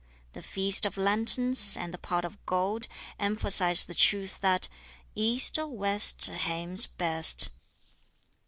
[0.33, 2.87] "The Feast of Lanterns" and "The Pot of Gold"
[3.19, 4.67] emphasize the truth that
[5.13, 7.51] East or west, Hame's best.